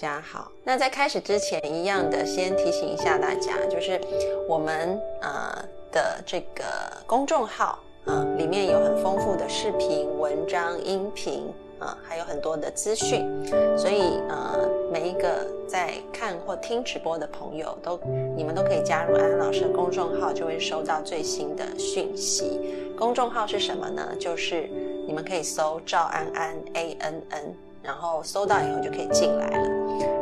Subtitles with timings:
[0.00, 4.00] 家好，那在开始之前，一样的先提醒一下大家，就是
[4.48, 6.64] 我们呃的这个
[7.06, 13.28] 公众号啊，里面有很丰富的视频、文章、音频啊，还有很多的资讯，
[13.76, 18.00] 所以呃每一个在看或听直播的朋友，都
[18.34, 22.58] 你们都可以加入安安老师的公众号，就会收到最新的讯息。
[22.96, 24.16] 公众号是什么呢？
[24.18, 24.66] 就是
[25.06, 27.54] 你们可以搜赵安安 A N N。
[27.82, 29.79] 然后搜到以后就可以进来了。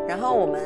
[0.09, 0.59] 然后我们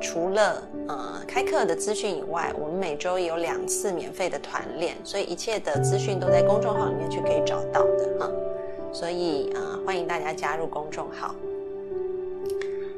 [0.00, 8.30] 除了呃开课的资讯以外，我们每周有两次免费的团练，所以一切的资讯都在公众号里面去可以找到的哈。
[8.90, 11.34] 所以啊，欢迎大家加入公众号。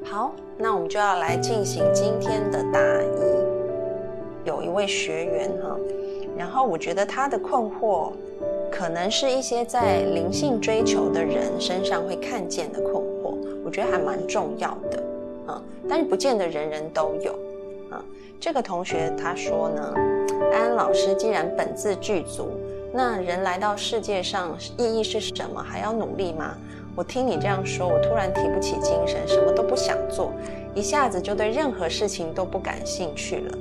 [0.04, 3.18] 好，那我们就要来进行今天的答疑。
[4.44, 5.76] 有一位学员哈，
[6.36, 8.12] 然后我觉得他的困惑，
[8.70, 13.34] 可能是一些在灵性追求的人身上会看见的困惑。
[13.64, 15.02] 我觉得还蛮重要的，
[15.48, 17.32] 啊，但是不见得人人都有，
[17.90, 18.04] 啊，
[18.38, 19.94] 这个同学他说呢，
[20.52, 22.50] 安安老师既然本自具足，
[22.92, 25.62] 那人来到世界上意义是什么？
[25.62, 26.54] 还要努力吗？
[26.94, 30.32] 我听你这样说，我突然提不起精神，什么都不想做，
[30.74, 33.58] 一下子就对任何事情都不感兴趣了，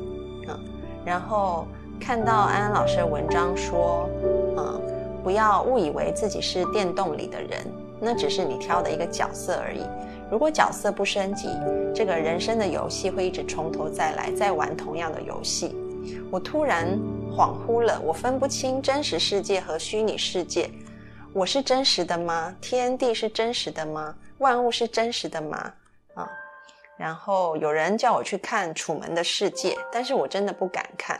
[0.52, 0.60] 啊，
[1.06, 1.66] 然后
[2.02, 4.10] 看到安安老师的文章说，
[4.58, 4.76] 啊，
[5.24, 7.66] 不要误以为自己是电动里的人。
[8.00, 9.82] 那只是你挑的一个角色而已。
[10.30, 11.50] 如果角色不升级，
[11.96, 15.76] 这个人生的游戏会一直从头再来，再玩同样的游戏。
[16.30, 17.00] 我突然
[17.32, 20.70] 恍惚了，我分不清真实世界和虚拟世界。
[21.34, 22.56] 我是真实的吗？
[22.60, 24.16] 天地是真实的吗？
[24.40, 25.74] 万物是真实的吗？
[26.16, 26.30] 啊！
[26.98, 31.18] 然后有人叫我去看《楚门的世界》，但是我真的不敢看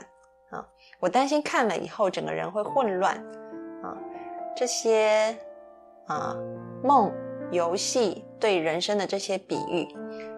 [0.50, 0.64] 啊！
[1.00, 3.14] 我担心看了以后整个人会混乱
[3.82, 3.96] 啊！
[4.56, 5.36] 这些。
[6.06, 6.34] 啊，
[6.82, 7.12] 梦
[7.50, 9.88] 游戏对人生的这些比喻，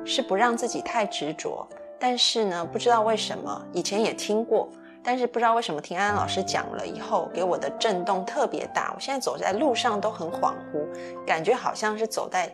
[0.04, 1.66] 是不让自己太执着。
[1.98, 4.68] 但是呢，不知道为什么以前也听过，
[5.02, 8.92] 但是不知道为什么听安安老师讲了以后，给我的震动特别大。
[8.94, 10.86] 我现在走在路上都很恍惚，
[11.26, 12.50] 感觉好像是走在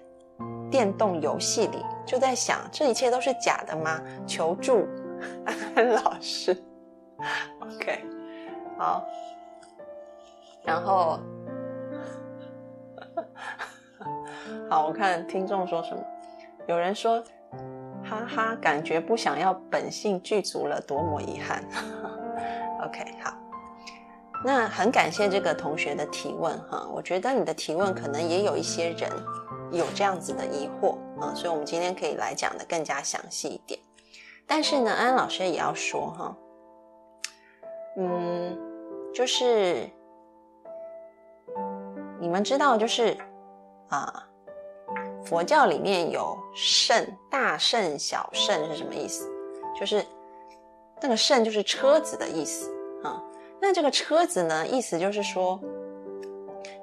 [0.70, 4.00] 电动游戏里，就在想这一切都是假的吗？
[4.26, 4.86] 求助
[5.44, 6.56] 安安老师。
[7.60, 8.04] OK，
[8.78, 9.04] 好，
[10.64, 11.20] 然后。
[14.80, 16.02] 我看听众说什么。
[16.66, 17.22] 有人说
[18.04, 21.62] ：“哈哈，感觉不想要本性具足了，多么遗憾。
[22.82, 23.32] ”OK，好。
[24.44, 26.88] 那很感谢这个同学的提问哈。
[26.92, 29.10] 我觉得你的提问可能也有一些人
[29.70, 33.78] 有这样子的疑惑啊，所以我们今天可以来讲的更加详细一点。
[34.46, 36.36] 但是呢，安安老师也要说哈，
[37.96, 38.58] 嗯，
[39.14, 39.88] 就是
[42.20, 43.16] 你们知道，就是
[43.88, 44.25] 啊。
[45.26, 49.28] 佛教里面有圣、大圣、小圣是什么意思？
[49.78, 50.04] 就是
[51.02, 52.72] 那个圣就是车子的意思
[53.02, 53.20] 啊。
[53.60, 55.60] 那这个车子呢，意思就是说，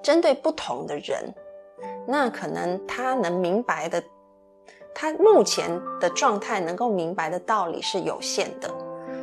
[0.01, 1.33] 针对不同的人，
[2.05, 4.03] 那可能他能明白的，
[4.93, 5.71] 他目前
[6.01, 8.69] 的状态能够明白的道理是有限的。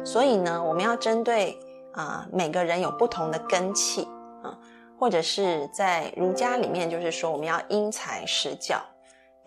[0.02, 1.58] 所以呢，我们要针对
[1.92, 4.08] 啊每个人有不同的根气
[4.42, 4.56] 啊，
[4.98, 8.80] 或者是在儒家里面，就是说我们要因材施教。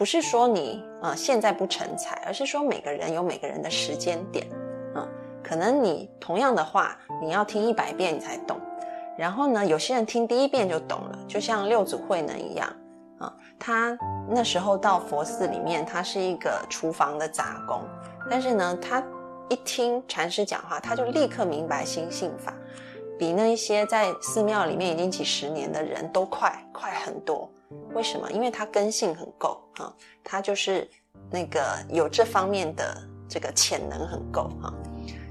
[0.04, 4.46] 不是说你啊现在不成才，而是说每个人有每个人的时间点，
[4.94, 5.08] 啊，
[5.42, 8.60] 可能你同样的话你要听一百遍你才懂，
[9.18, 12.68] 然后呢，有些人听第一遍就懂了，就像六祖慧能一样，
[13.18, 13.98] 啊，他
[14.28, 17.80] 那时候到佛寺里面，他是一个厨房的杂工，
[18.30, 19.02] 但是呢，他
[19.48, 22.54] 一听禅师讲话，他就立刻明白心性法，
[23.18, 27.50] 比那一些在寺庙里面已经几十年的人都快快很多。
[27.94, 28.32] 为什么？
[28.32, 29.94] 因为他根性很够啊，
[30.24, 30.88] 他就是
[31.30, 32.98] 那个有这方面的
[33.28, 34.74] 这个潜能很够哈，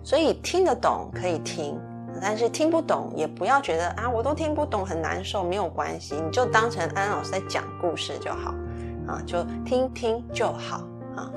[0.05, 1.79] 所以听得懂可以听，
[2.21, 8.55] 但是听不懂也不要觉得啊，我都听不懂很难受，没有关系，你就当成安老师在讲故事就好
[9.07, 10.79] 啊，就听听就好
[11.17, 11.31] 啊。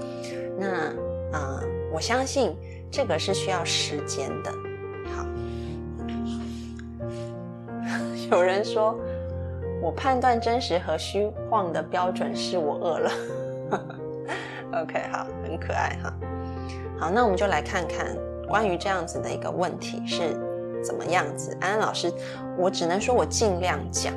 [0.57, 0.93] 那
[1.31, 1.59] 啊，
[1.91, 2.55] 我相信
[2.91, 4.51] 这个是需要时间的。
[5.13, 5.25] 好，
[8.31, 8.97] 有人说，
[9.85, 13.11] 我判断真实和虚晃的标准是我饿了。
[14.81, 16.11] OK，好，很可爱哈。
[16.97, 18.17] 好，那我们就来看看
[18.47, 20.35] 关于这样子的一个问题是
[20.83, 21.55] 怎么样子。
[21.61, 22.11] 安安老师，
[22.57, 24.11] 我只能说我尽量讲。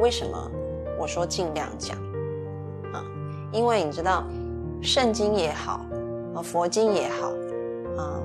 [0.00, 0.50] 为什么
[0.98, 1.94] 我说尽量讲
[2.94, 3.04] 啊？
[3.52, 4.24] 因为你知道，
[4.80, 5.84] 圣经也好，
[6.34, 7.28] 啊，佛经也好，
[8.02, 8.22] 啊，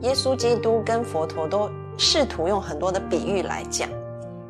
[0.00, 3.90] 耶稣基督跟佛陀都试图用很多的比喻来讲，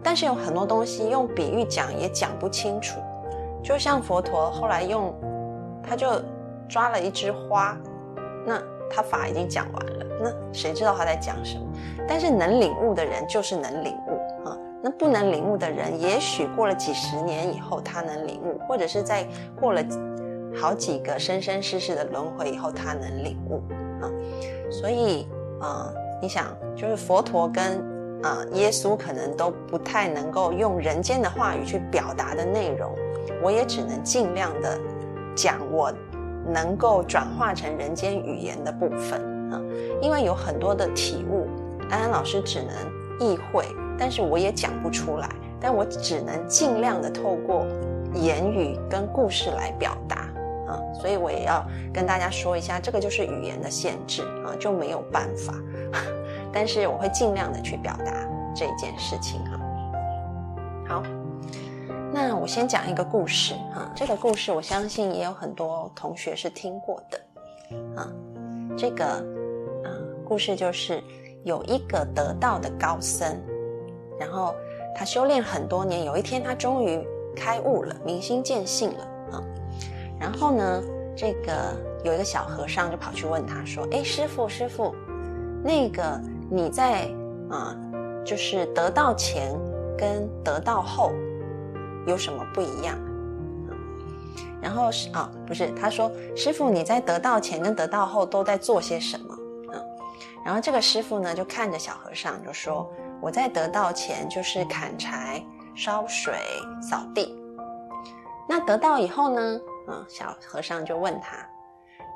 [0.02, 2.98] 但是有很多东西用比喻讲也讲不清楚。
[3.62, 5.14] 就像佛陀后来用，
[5.82, 6.20] 他就
[6.68, 7.78] 抓了一枝花，
[8.44, 8.60] 那
[8.90, 11.64] 他法已经讲完了，那谁知道他在讲什么？
[12.08, 19.24] 但是能领悟的人就是能领悟啊，那不能领悟的人，也许过了几十年以后他能领悟，或者是在
[19.60, 19.80] 过了
[20.60, 23.62] 好几个生生世世的轮回以后他能领悟
[24.02, 24.10] 啊。
[24.68, 25.28] 所以
[25.60, 25.88] 啊，
[26.20, 27.80] 你想，就是佛陀跟
[28.22, 32.94] 啊耶稣可能都不太能够用人间的话语去表达的内容。
[33.42, 34.78] 我也只能尽量的
[35.34, 35.92] 讲我
[36.46, 39.20] 能够转化成人间语言的部分
[39.52, 39.60] 啊，
[40.00, 41.46] 因为有很多的体悟，
[41.90, 42.74] 安安老师只能
[43.20, 43.64] 意会，
[43.98, 45.28] 但是我也讲不出来，
[45.60, 47.64] 但我只能尽量的透过
[48.14, 50.16] 言语跟故事来表达
[50.66, 55.54] 啊，所以我也要跟大家说一下，这个就是语言的限制啊，就没有办法，
[56.52, 58.12] 但是我会尽量的去表达
[58.54, 59.60] 这件事情哈，
[60.88, 61.02] 好。
[62.14, 67.18] 那我先讲一个故事哈，这个故事我相信也有很多同学是听过的，
[67.96, 68.06] 啊，
[68.76, 69.88] 这个啊
[70.22, 71.02] 故事就是
[71.42, 73.34] 有一个得道的高僧，
[74.20, 74.54] 然后
[74.94, 77.02] 他修炼很多年，有一天他终于
[77.34, 79.42] 开悟了，明心见性了啊，
[80.20, 80.82] 然后呢，
[81.16, 81.52] 这个
[82.04, 84.94] 有一个小和尚就跑去问他说：“哎，师傅师傅，
[85.62, 86.20] 那个
[86.50, 87.08] 你在
[87.50, 87.76] 啊，
[88.24, 89.52] 就是得到前
[89.96, 91.12] 跟得到后。”
[92.04, 92.98] 有什么不一样？
[94.60, 99.38] 然后是啊，不是，他说师傅你在得到前跟得到后都在做些什么？
[99.72, 99.80] 嗯，
[100.44, 105.40] 然后这个师傅呢就看着小和尚就说我在得到前就是砍柴、
[105.76, 106.34] 烧水、
[106.80, 107.32] 扫地。
[108.48, 109.60] 那得到以后呢？
[109.86, 111.36] 嗯，小和尚就问他，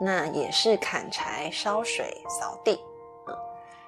[0.01, 2.81] 那也是砍柴、烧水、扫地。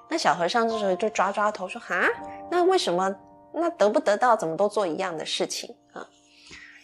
[0.08, 2.08] 那小和尚这时候就抓抓头说哈，
[2.50, 3.14] 那为什么？
[3.50, 6.06] 那得不得到，怎么都做一样的事情啊？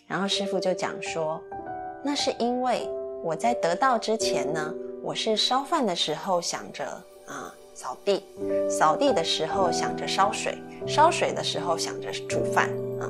[0.06, 1.40] 然后师傅就讲说，
[2.02, 2.88] 那是因为
[3.22, 6.84] 我在得到之前呢，我是烧饭的时候想着
[7.26, 8.24] 啊扫地，
[8.68, 13.08] 扫地的时候想着烧水，烧水的时候想着煮饭啊。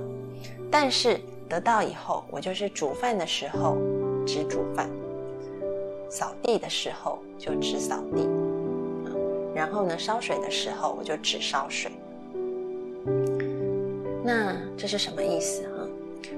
[0.71, 1.19] 但是
[1.49, 3.77] 得到以后，我就是煮饭的时候
[4.27, 4.91] 只煮饭，
[6.11, 8.29] 扫地的时候就只扫地，
[9.55, 11.91] 然后呢烧水的时候我就只烧水。
[14.25, 15.87] 那这是什么意思哈？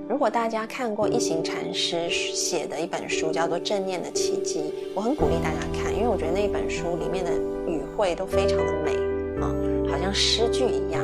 [0.09, 4.61] 如果大家看过一行禅师写的一本书，叫做《正念的奇迹》，
[4.95, 7.33] 我很鼓励大家看，因为我觉得那本书里面的
[7.71, 8.93] 语汇都非常的美
[9.41, 9.55] 啊，
[9.91, 11.03] 好像诗句一样。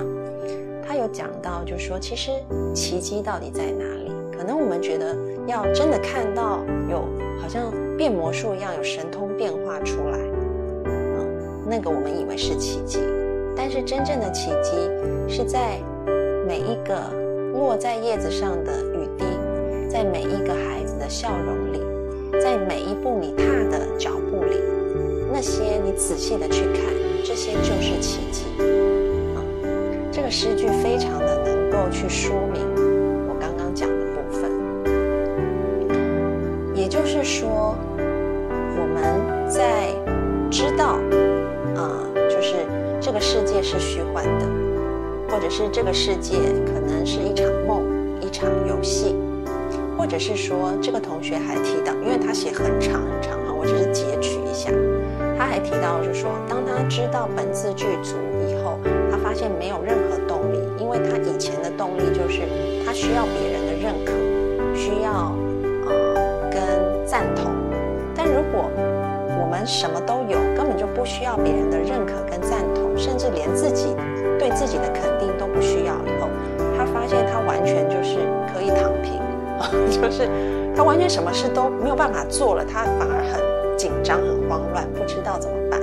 [0.87, 2.31] 他有讲到，就是说，其实
[2.75, 4.11] 奇迹到底在哪里？
[4.37, 5.17] 可能我们觉得
[5.47, 7.09] 要真的看到有
[7.41, 10.19] 好像变魔术一样有神通变化出来，
[11.67, 12.99] 那个我们以为是奇迹，
[13.57, 14.91] 但是真正的奇迹
[15.29, 15.79] 是在。
[16.45, 16.95] 每一个
[17.55, 19.25] 落在叶子上的雨滴，
[19.89, 21.81] 在每一个孩子的笑容里，
[22.43, 24.57] 在每一步你踏的脚步里，
[25.33, 26.83] 那些你仔细的去看，
[27.25, 28.45] 这些就是奇迹
[29.37, 29.39] 啊！
[30.11, 32.61] 这个诗句非常的能够去说明
[33.29, 34.51] 我刚刚讲的部分，
[36.75, 39.87] 也就是说，我们在
[40.51, 40.99] 知道，
[43.23, 44.47] 世界是虚幻的。
[45.31, 46.37] 或者是这个世界
[46.67, 47.83] 可能是一场梦，
[48.21, 49.17] 一场游戏，
[49.97, 54.71] 或者是说这个同学还提到，因为他写很长很长啊，我只是截取一下。
[55.39, 58.79] 他还提到，就是说，当他知道本自具足以后，
[59.11, 62.43] 他发现没有任何动力，因为他以前的动力就是
[62.85, 64.13] 他需要别人的认可，
[64.77, 65.33] 需要
[65.89, 66.61] 呃跟
[67.07, 67.51] 赞同。
[68.15, 68.69] 但如果
[69.41, 72.61] 我们什么都有，根本就不需要别人的认可跟赞，
[73.03, 73.95] 甚至连自己。
[74.39, 76.29] 对自己的肯定都不需要，以后
[76.77, 78.17] 他发现他完全就是
[78.53, 79.21] 可以躺平，
[79.89, 80.29] 就是
[80.75, 85.81] 他完全什么事都没有办法做了，他反而很紧张、很慌乱，不知道怎么办。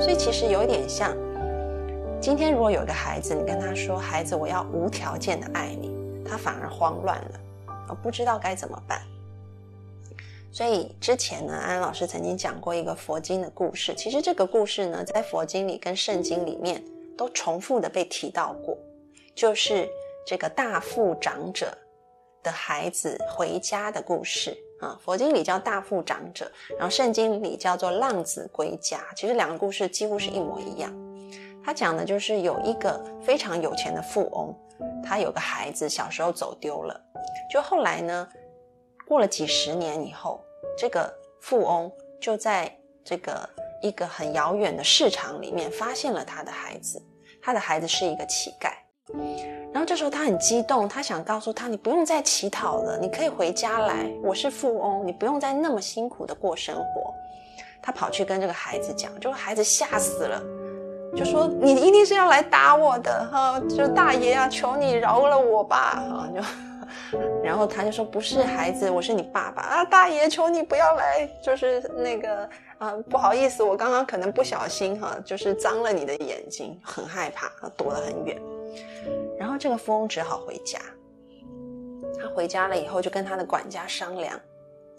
[0.00, 1.12] 所以其实有一点像，
[2.20, 5.94] 今天如果有一个孩子，你跟他说：“孩子，我要无条件的爱你”，
[6.28, 8.98] 他反而慌乱了，不知道该怎么办。
[10.52, 16.82] 所以之前呢，安安老师曾经讲过一个佛经的故事，其实这个故事呢，在佛经里跟圣经里面。
[17.18, 18.74] 都重复的被提到过，
[19.34, 19.86] 就是
[20.26, 21.76] 这个大富长者
[22.42, 24.98] 的孩子回家的故事啊。
[25.04, 29.02] 佛经里叫大富长者，然后圣经里叫做浪子归家。
[29.14, 30.90] 其实两个故事几乎是一模一样。
[31.62, 34.56] 他讲的就是有一个非常有钱的富翁，
[35.04, 36.98] 他有个孩子小时候走丢了，
[37.52, 38.26] 就后来呢，
[39.10, 40.40] 过了几十年以后，
[40.78, 41.90] 这个富翁
[42.20, 42.72] 就在
[43.04, 43.50] 这个
[43.82, 47.02] 一个很遥远的市场里面发现了他的孩子。
[47.42, 48.70] 他的孩子是一个乞丐，
[49.72, 54.08] 然后这时候他很激动，他想告诉他：“你不用再乞讨了，你可以回家来。
[54.22, 57.12] 我是富翁，你不用再那么辛苦的过生活。”
[57.82, 60.40] 他跑去跟这个孩子讲，这个孩子吓死了，
[61.16, 63.60] 就说：“你一定是要来打我的哈！
[63.68, 66.40] 就大爷啊，求你饶了我吧！”啊，就。
[67.42, 69.84] 然后他就说：“不是孩子，我是你爸爸啊！
[69.84, 78.40] 大爷，求你不要来，就是那个啊，不好意思，我刚刚可能不小心哈，就是脏了你的眼睛，很害怕，躲得很远。
[79.38, 80.78] 然后这个富翁只好回家。
[82.20, 84.34] 他回家了以后，就跟他的管家商量，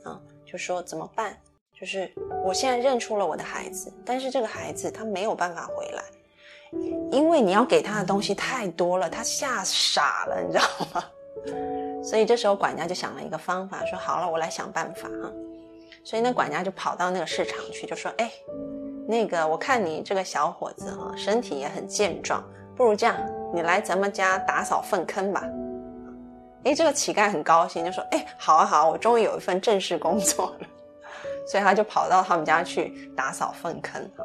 [0.03, 1.37] 啊，就说怎么办？
[1.79, 2.11] 就是
[2.43, 6.03] 我现在认出了我的孩子，但是这个孩子他没有办法回来，
[7.11, 11.03] 因为你要给他的东西太多了，他吓傻了，你知道吗？”
[12.03, 15.31] 所以这时候管家就想了一个方法，说好了，我来想办法哈。
[16.03, 18.31] 所以那管家就跑到那个市场去，就说：“哎，
[19.07, 22.43] 那个我看你这个小伙子哈，身体也很健壮，
[22.75, 23.15] 不如这样，
[23.53, 25.43] 你来咱们家打扫粪坑吧。”
[26.65, 30.67] 哎，这个乞丐很高兴，就说：“哎，好啊好啊，我终于有一份正式工作了。
[31.47, 34.23] ”所以他就跑到他们家去打扫粪坑哈。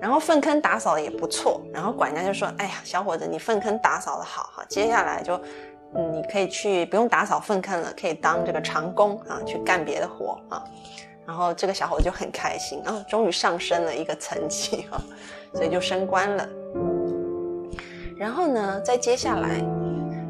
[0.00, 5.40] 然后粪坑打扫的也不错，然后管家就说：“哎呀，小伙子，你粪坑打扫的好哈，接下来就。”
[5.94, 10.64] 你可以去不用打扫粪坑了，可以当这个长工啊，去干别的活啊。
[11.24, 15.00] 然后这个小伙子就很开心啊，终于上升了一个层级啊，
[15.54, 16.48] 所以就升官了。
[18.16, 19.60] 然后呢，在接下来，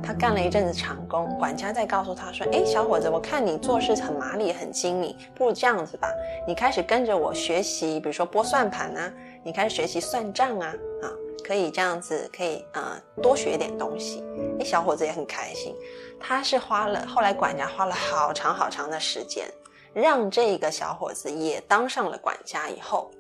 [0.03, 6.09] 他干了一阵子长工，管家再告诉他说：“哎，小伙子，我看你做事很麻利，很精明，不如这样子吧，
[6.47, 9.13] 你开始跟着我学习，比如说拨算盘啊，
[9.45, 11.13] 你开始学习算账啊，啊。”
[11.45, 14.23] 可以这样子，可以呃多学点东西。
[14.61, 15.75] 哎，小伙子也很开心。
[16.21, 19.49] 他是花了后来管家花了好长好长的时间，
[19.93, 22.71] 让这个小伙子也当上了管家。
[22.71, 23.11] 以后，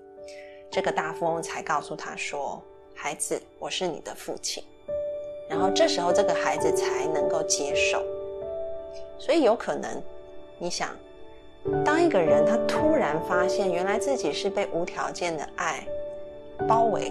[0.70, 2.62] 这个大富翁才告诉他说
[2.94, 4.62] ：“孩子，我是你的父亲。”
[5.50, 8.00] 然后这时候这个孩子才能够接受。
[9.18, 10.00] 所以有可能，
[10.58, 10.96] 你想，
[11.84, 15.84] 当一个人他突然发现原来自己是被无条件的爱
[16.66, 17.10] 包围。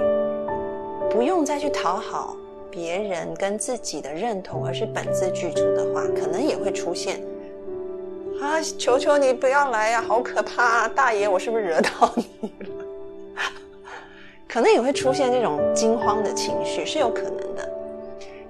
[1.10, 2.38] 不用再去讨好
[2.70, 7.22] 别人跟自己的认同，而是本自具足的话，可能也会出现
[8.42, 8.62] 啊！
[8.78, 10.64] 求求你不要来呀，好可怕！
[10.64, 12.24] 啊大爷，我是不是惹到你
[12.66, 12.86] 了？
[14.48, 17.70] 可能也会出现这种惊慌的情绪，是有可能的。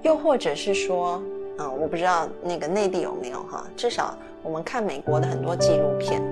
[0.02, 1.20] 又或者是说，
[1.58, 3.66] 嗯，我不知道那个内地有没有哈？
[3.76, 6.22] 至少我们看美国的很多纪录片，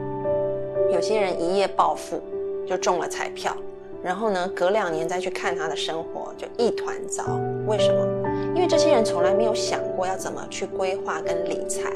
[0.93, 2.23] 有些人一夜暴富，
[2.69, 3.57] 就中了彩票。
[4.03, 7.39] 然后呢，隔两年再去看他的生活，就一团糟。
[7.67, 8.07] 为什么？
[8.55, 11.93] 因为这些人从来没有想过要怎么去规划跟理财，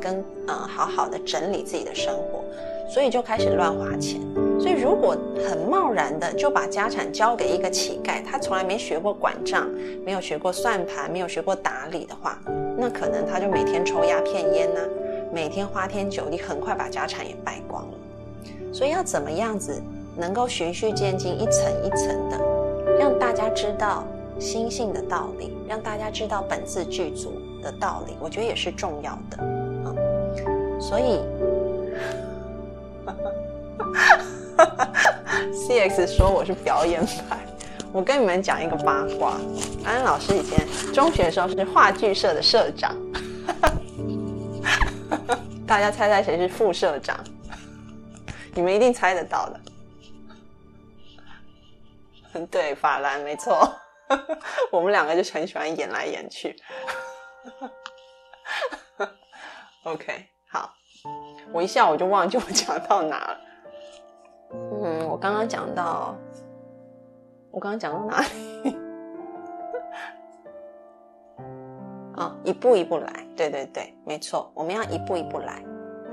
[0.00, 2.44] 跟呃好好的整理自己的生活，
[2.88, 4.20] 所以就开始乱花钱。
[4.60, 5.16] 所以如果
[5.48, 9.68] 很贸然的就把家产交给一个乞丐，他从来没学过管账，
[10.04, 12.40] 没有学过算盘，没有学过打理的话，
[12.76, 14.80] 那可能他就每天抽鸦片烟呐，
[15.32, 17.98] 每天花天酒地，很快把家产也败光了。
[18.72, 19.80] 所以要怎么样子？
[20.18, 22.36] 能够循序渐进，一层一层的，
[22.98, 24.04] 让大家知道
[24.40, 29.38] 心性的道理，让大家知道本自具足的道理，我觉得也是重要的。
[29.40, 31.20] 嗯，所以
[33.06, 33.14] 哈
[34.56, 34.90] 哈，
[35.54, 37.38] C X 说我是表演派。
[37.92, 39.38] 我跟你们讲一个八卦，
[39.84, 42.94] 安老师以前中学的时候是话剧社的社长，
[43.46, 47.16] 哈哈哈大家猜猜谁是副社长？
[48.52, 49.60] 你们一定猜得到的。
[52.50, 53.70] 对，法兰没错，
[54.70, 56.56] 我们两个就很喜欢演来演去。
[59.84, 60.74] OK，好，
[61.52, 63.40] 我一下我就忘记我讲到哪了。
[64.52, 66.14] 嗯，我刚刚讲到，
[67.50, 68.76] 我刚刚讲到哪里？
[72.16, 73.26] 啊，一步一步来。
[73.36, 75.62] 对对对，没错，我们要一步一步来。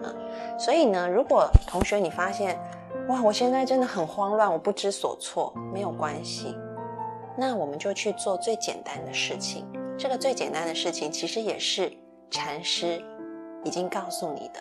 [0.03, 2.57] 嗯，所以呢，如果同学你发现。
[3.07, 5.53] 哇，我现在真的很慌乱，我不知所措。
[5.71, 6.57] 没有关系，
[7.37, 9.65] 那我们就去做最简单的事情。
[9.97, 11.91] 这个最简单的事情，其实也是
[12.31, 13.03] 禅师
[13.63, 14.59] 已经告诉你的。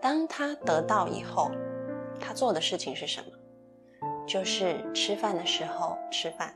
[0.00, 1.50] 当他得到以后，
[2.20, 3.26] 他做的事情是什么？
[4.26, 6.52] 就是吃饭的时候吃饭，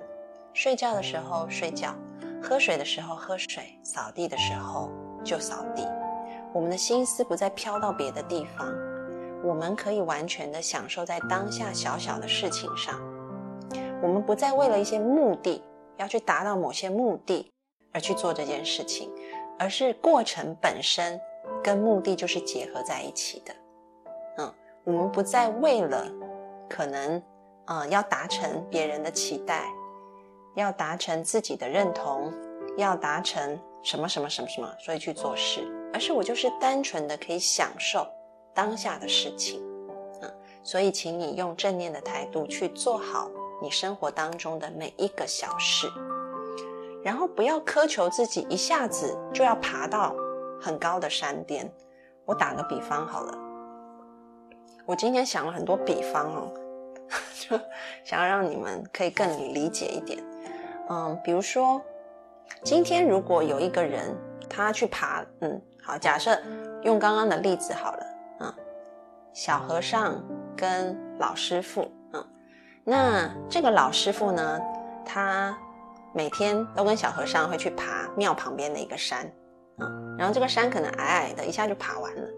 [0.53, 1.95] 睡觉的时候睡觉，
[2.43, 4.91] 喝水的时候喝水，扫地的时候
[5.23, 5.87] 就扫地。
[6.53, 8.67] 我们的心思不再飘到别的地方，
[9.43, 13.01] 我们可以完全的享受在当下小小的事情上。
[14.03, 15.63] 我们不再为了一些目的
[15.97, 17.51] 要去达到某些目的
[17.93, 19.11] 而去做这件事情，
[19.59, 21.21] 而是过程本身
[21.63, 23.55] 跟目的就是结合在一起的。
[24.39, 24.55] 嗯，
[24.85, 26.07] 我们不再为了
[26.69, 27.23] 可能
[27.67, 29.65] 呃要达成别人的期待，
[30.55, 32.33] 要达成自己的认同，
[32.77, 35.61] 要达成什么什么什么什么，所以去做事。
[35.93, 38.07] 而是我就是单纯的可以享受
[38.55, 39.63] 当下的事情，
[40.21, 40.29] 啊，
[40.63, 43.31] 所以请你用正念的态度去做好
[43.63, 45.91] 你生活当中的每一个小事，
[47.03, 50.15] 然后不要苛求自己一下子就要爬到
[50.61, 51.71] 很高的山巅。
[52.25, 53.39] 我打个比方好了，
[54.87, 56.53] 我今天想了很多比方哦，
[57.39, 57.59] 就
[58.05, 60.23] 想要让你们可以更理解一点。
[60.89, 61.81] 嗯，比如说
[62.63, 64.17] 今天如果有一个人
[64.49, 65.61] 他去爬，嗯。
[65.83, 66.39] 好，假设
[66.83, 68.07] 用刚刚的例子好了，
[69.33, 70.23] 小和尚
[70.57, 72.27] 跟老师傅，嗯，
[72.85, 74.61] 那这个老师傅呢，
[75.05, 75.57] 他
[76.13, 79.31] 每天都跟小和尚会去爬庙旁边的一个山，
[79.79, 82.29] 嗯，然后这个山可能矮矮的，一下就爬完了。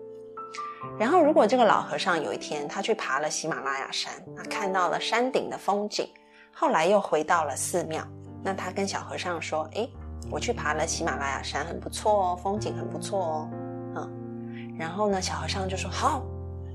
[0.98, 6.08] 然后如果这个老和尚有一天他去爬了喜马拉雅山，啊，看到了山顶的风景，
[6.52, 8.04] 后来又回到了寺庙，
[8.42, 9.88] 那他跟小和尚说，哎。
[10.30, 13.50] 我去爬了喜马拉雅山，很不错哦，风景很不错哦，
[13.96, 16.22] 嗯，然后呢，小和尚就说好，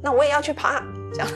[0.01, 0.81] 那我也要去爬，
[1.13, 1.27] 这样。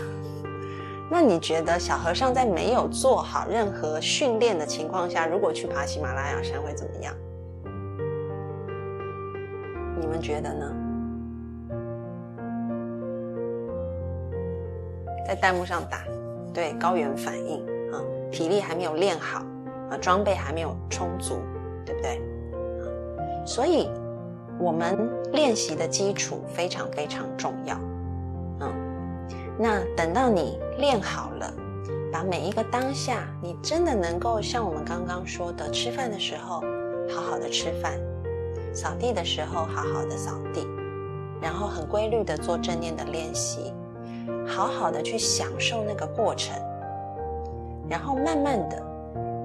[1.09, 7.13] 那你觉得小和尚在没有做好任何训练的情况下，如果去爬喜马拉雅山会怎么样？
[9.99, 10.75] 你们觉得呢？
[15.27, 16.03] 在弹幕上打，
[16.53, 18.01] 对，高原反应啊，
[18.31, 19.43] 体力还没有练好
[19.89, 21.39] 啊，装备还没有充足。
[21.83, 22.21] 对不对？
[23.43, 23.89] 所以，
[24.59, 27.75] 我们练习的基础非常非常重要。
[29.61, 31.53] 那等到你练好了，
[32.11, 36.63] 把每一个当下，你真的能够像我们刚刚说的，吃饭的时候
[37.07, 37.93] 好好的吃饭，
[38.73, 40.67] 扫地的时候好好的扫地，
[41.39, 43.71] 然后很规律的做正念的练习，
[44.47, 46.55] 好好的去享受那个过程，
[47.87, 48.83] 然后慢慢的，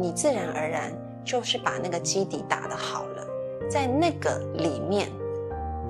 [0.00, 0.90] 你自然而然。
[1.26, 3.26] 就是把那个基底打得好了，
[3.68, 5.10] 在那个里面，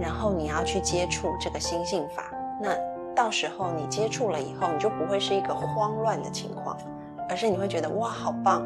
[0.01, 2.71] 然后你要去接触这个心性法，那
[3.17, 6.77] 到时候你接触了以后，你就不会是一个慌乱的情况，
[7.31, 8.63] 而是你会觉得哇，好棒！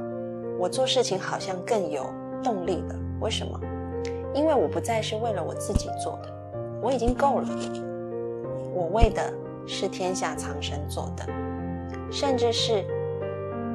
[0.58, 2.04] 我做事情好像更有
[2.42, 2.94] 动力了。
[3.20, 3.60] 为什么？
[4.34, 6.28] 因为我不再是为了我自己做的，
[6.82, 7.48] 我已经够了。
[8.74, 9.32] 我为的
[9.68, 11.24] 是天下苍生做的，
[12.10, 12.84] 甚至是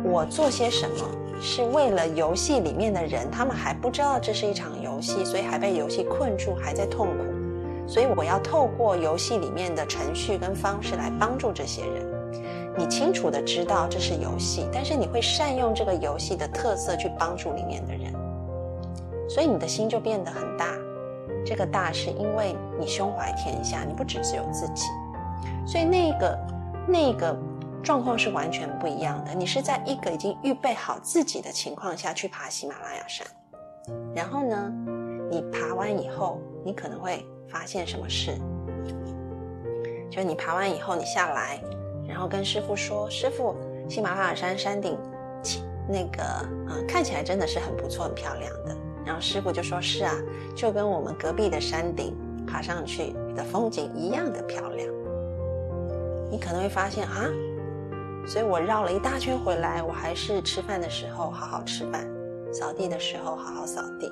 [0.03, 0.95] 我做些什么。
[1.41, 7.34] 是为了游戏里面的人，他们还不知道这是一场游戏，所以还被游戏困住，还在痛苦。
[7.87, 12.05] 所以我要透过游戏里面的程序跟方式来帮助这些人。
[12.77, 18.13] 你清楚的知道这是游戏，但是你会善用这个游戏的特色去帮助里面的人，
[19.29, 20.75] 所以你的心就变得很大。
[21.45, 24.85] 这个大是因为你胸怀天下，你不只只有自己，
[25.65, 26.39] 所以那个
[26.87, 27.37] 那个。
[27.83, 29.31] 状况是完全不一样的。
[29.35, 33.27] 你是在一个已经预备好自己的情况下去爬喜马拉雅山，
[34.15, 34.73] 然后呢，
[35.29, 37.23] 你爬完以后，你可能会
[37.55, 38.37] 发现什么事？
[40.11, 41.57] 就你爬完以后，你下来，
[42.05, 43.55] 然后跟师傅说：“师傅，
[43.87, 44.97] 喜马拉雅山山顶，
[45.87, 48.75] 那个啊，看起来真的是很不错、很漂亮的。”
[49.07, 50.13] 然后师傅就说：“是啊，
[50.53, 52.13] 就跟我们隔壁的山顶
[52.45, 54.89] 爬上去的风景一样的漂亮。”
[56.29, 57.23] 你可能会发现啊。
[58.27, 62.05] 所以我绕了一大圈回来，我还是吃饭的时候好好吃饭，
[62.51, 64.11] 扫地的时候好好扫地。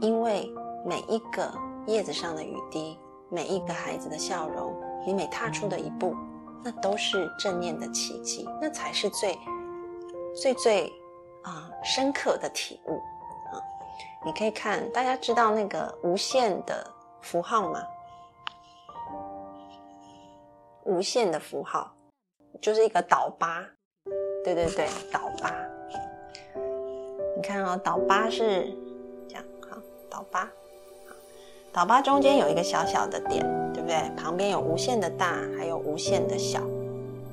[0.00, 0.52] 因为
[0.84, 1.48] 每一个
[1.86, 2.98] 叶子上的雨滴，
[3.30, 4.74] 每一个孩子的笑容，
[5.06, 6.14] 你每踏出的一步，
[6.62, 9.38] 那都是正念的奇迹，那才是最
[10.34, 10.92] 最最
[11.42, 12.96] 啊深刻的体悟
[13.52, 13.62] 啊！
[14.24, 16.86] 你可以看，大家知道那个无限的
[17.20, 17.82] 符号吗？
[20.84, 21.92] 无限的符号。
[22.62, 23.62] 就是一个倒八，
[24.42, 25.54] 对对对，倒八。
[27.36, 28.74] 你看哦，倒八是
[29.28, 29.76] 这样，好，
[30.08, 30.50] 倒八，
[31.76, 33.98] 倒八中间有一个小小的点，对不对？
[34.16, 36.60] 旁边有无限的大，还有无限的小，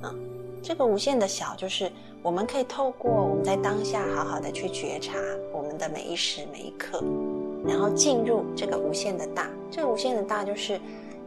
[0.01, 0.13] 啊，
[0.61, 1.89] 这个无限的小就是
[2.21, 5.13] 我们可以透过我们在当下好好的去觉察
[5.53, 7.01] 我们的每一时每一刻，
[7.65, 9.49] 然后进入这个无限的大。
[9.71, 10.77] 这个无限的大就是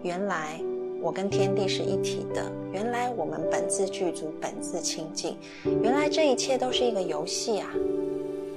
[0.02, 0.60] 原来。
[1.02, 2.50] 我跟天地是一体的。
[2.72, 5.36] 原来我们本自具足，本自清净。
[5.82, 7.60] 原来这一切都是一个游戏！
[7.60, 7.68] 啊，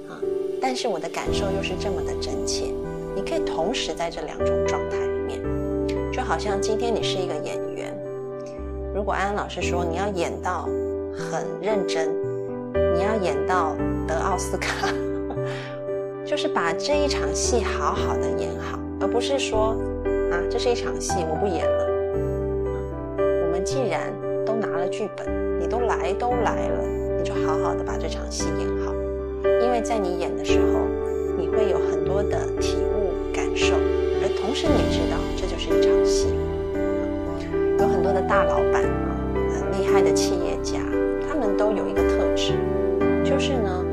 [0.08, 0.20] 啊，
[0.60, 2.64] 但是我的感受又是这么的真切。
[3.22, 5.38] 你可以同时在这两种状态里面，
[6.10, 7.94] 就好像今天你是一个演员，
[8.94, 10.66] 如果安安老师说你要演到
[11.12, 12.08] 很认真，
[12.94, 13.76] 你要演到
[14.08, 14.88] 得奥斯卡，
[16.24, 19.76] 就是把这一场戏好好的演好，而不是说
[20.32, 21.86] 啊，这是一场戏，我不演了。
[23.18, 24.10] 我们既然
[24.46, 26.82] 都拿了剧本，你都来都来了，
[27.18, 28.94] 你就好好的把这场戏演好，
[29.62, 30.86] 因为在你演的时候，
[31.36, 32.99] 你会有很多的体悟
[33.32, 33.74] 感受，
[34.22, 36.28] 而同时你知道这就是一场戏。
[37.78, 38.82] 有很多的大老板，
[39.50, 40.78] 很厉害的企业家，
[41.26, 42.52] 他们都有一个特质，
[43.24, 43.84] 就是呢，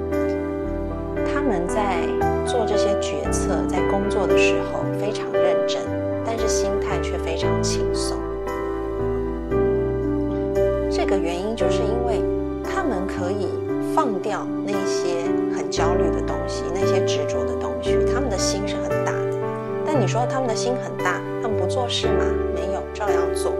[1.26, 2.04] 他们在
[2.46, 5.82] 做这些决策、在工作的时候非常认真，
[6.26, 7.87] 但是心态却非常轻
[20.08, 22.24] 你说他们的心很大，他们不做事吗？
[22.56, 23.52] 没有，照样做。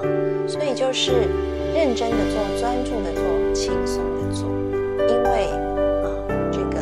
[0.00, 1.10] 嗯，所以就是
[1.74, 4.48] 认真的做，专注的做，轻松的做。
[5.08, 5.50] 因为
[6.04, 6.06] 啊，
[6.52, 6.78] 这个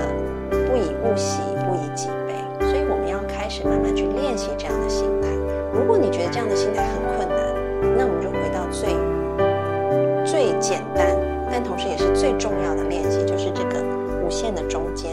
[0.68, 2.34] 不以物喜，不以己悲，
[2.68, 5.28] 所以我们要开始慢慢去练习这样的心态。
[5.72, 8.92] 如果你觉得这样的心态很困难，那我们就回到最。
[10.26, 11.16] 最简单，
[11.50, 13.82] 但同时也是最重要的练习，就是这个
[14.22, 15.10] 无限的中间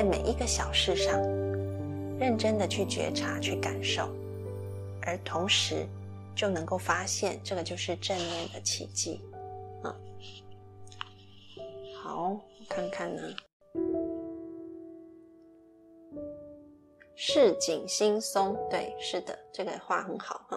[0.00, 1.20] 在每一个小事上，
[2.18, 4.08] 认真的去觉察、去感受，
[5.02, 5.86] 而同时
[6.34, 9.20] 就能够发现，这个就是正念的奇迹。
[9.84, 9.94] 嗯，
[12.02, 12.34] 好，
[12.66, 13.22] 看看呢。
[17.14, 20.56] 市井心松，对，是的，这个话很好哈。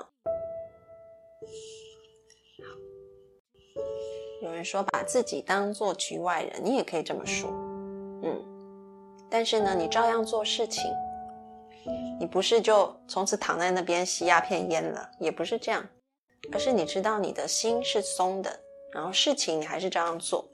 [2.62, 2.65] 好，
[4.41, 7.49] 有人说把自己当做局外人，你也可以这么说，
[8.23, 8.52] 嗯。
[9.34, 10.84] 但是呢，你照样做事情，
[12.19, 15.84] 你不是就从此躺在那边吸鸦片烟了，也不是这样，
[16.52, 18.60] 而是你知道你的心是松的，
[18.93, 20.48] 然后事情你还是照样做。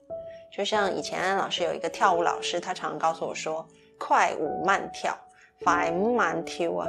[0.50, 3.68] 就像以前老师有一个跳舞老师，他常常告诉我说
[4.00, 5.13] ：“快舞慢跳。”
[5.62, 6.88] 快慢跳啊！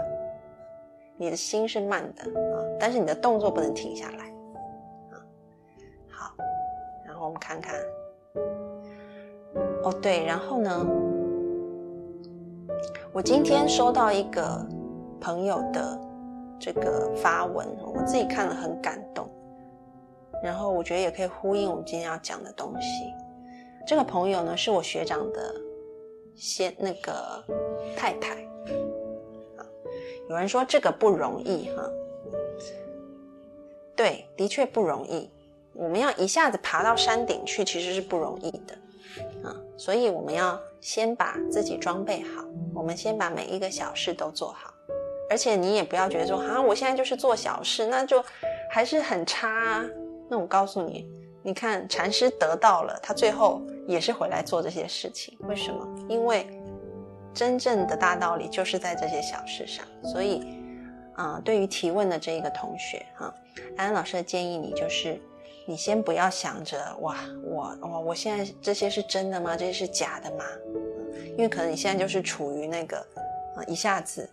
[1.17, 4.27] 你的心是慢的啊，但是你的动作不能停下来
[5.11, 5.19] 啊。
[6.09, 6.33] 好，
[7.05, 7.75] 然后我们看看。
[9.83, 10.87] 哦，对，然后呢？
[13.13, 14.67] 我今天收到一个
[15.21, 15.99] 朋友的
[16.59, 19.29] 这个发文，我自己看了很感动，
[20.43, 23.05] 然后我觉得也可以呼应我们今天要讲的东西。
[23.87, 25.55] 这个朋友呢，是我学长的
[26.37, 27.45] 先那个
[27.97, 28.37] 太太。
[30.29, 31.91] 有人说这个不容易哈，
[33.97, 35.29] 对，的确不容易。
[35.73, 38.75] 我们要一下子爬到山顶去，其实是不容易的
[39.43, 39.57] 啊。
[39.77, 44.73] 所以我们要先把自己装备好，我们先把每一个小事都做好。
[45.29, 48.25] 而且你也不要觉得说，啊，我现在就是做小事，那就
[48.71, 49.85] 还是很差啊。
[50.29, 51.09] 那我告诉你，
[51.43, 55.37] 你看禅师得到了，他最后也是回来做这些事情。
[55.41, 55.87] 为什么？
[56.09, 56.47] 因为。
[57.33, 60.43] 真正的大道理就是在这些小事上，所以，
[61.15, 63.33] 啊，对于提问的这一个同学，哈，
[63.77, 65.17] 安安老师的建议你就是，
[65.71, 69.57] 你先不要想着哇，我我我现在这些是真的吗？
[69.57, 70.45] 这些是假的吗？
[71.39, 72.97] 因为可能你现在就是处于那个，
[73.55, 74.29] 啊，一下子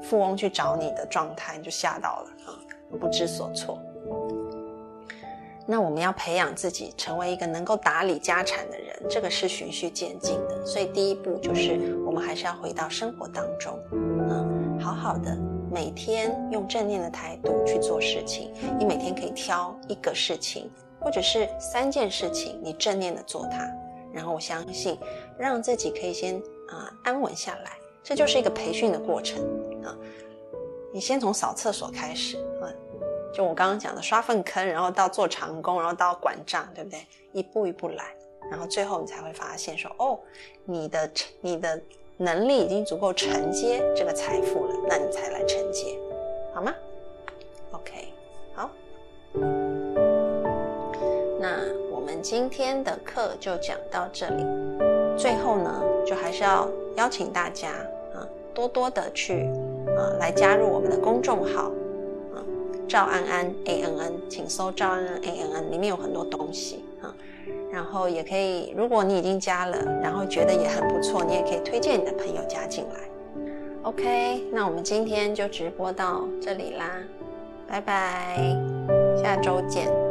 [0.00, 2.54] 富翁去找你的状态，你就吓到了啊，
[3.00, 3.82] 不知所措。
[5.66, 10.64] 那我们要培养自己成为一个能够打理家产的人，这个是循序渐进的。
[10.64, 15.36] 所以第一步就是我们还是要回到生活当中，嗯，好好的
[15.78, 18.52] 每天用正念的态度去做事情。
[18.76, 23.64] 你每天可以挑一个事情，或者是三件事情，你正念的做它。
[24.12, 24.98] 然后我相信，
[25.38, 26.36] 让自己可以先
[26.68, 29.40] 啊安稳下来，这就是一个培训的过程
[29.84, 29.96] 啊。
[30.92, 32.66] 你先从扫厕所开始啊。
[33.32, 37.06] 就我刚刚讲的，刷粪坑，然后到做长工，然后到管账，对不对？
[37.32, 38.04] 一步一步来，
[38.50, 40.18] 然后最后你才会发现说，哦，
[40.64, 41.08] 你的
[41.40, 41.80] 你的
[42.20, 45.96] 能力已经足够承接这个财富了，那你才来承接，
[46.52, 46.74] 好吗
[47.70, 48.08] ？OK，
[48.52, 48.68] 好。
[51.38, 51.60] 那
[51.92, 54.44] 我们今天的课就讲到这里。
[55.16, 57.68] 最后呢，就还是要邀请大家
[58.12, 59.48] 啊，多多的去
[59.96, 61.70] 啊来加入我们的公众号
[62.34, 62.42] 啊。
[62.88, 66.84] 赵安安 A N N，请搜赵安安 A N N，里面有很多东西。
[67.78, 72.98] 然后也可以，如果你已经加了，然后觉得也很不错，你也可以推荐你的朋友加进来。
[73.82, 76.90] OK，那我们今天就直播到这里啦，
[77.68, 78.56] 拜拜，
[79.22, 80.07] 下周见。